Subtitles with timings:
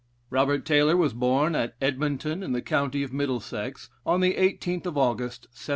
[0.31, 4.97] Robert Taylor was born at Edmonton, in the county of Middlesex, on the 18th of
[4.97, 5.49] August, 1784.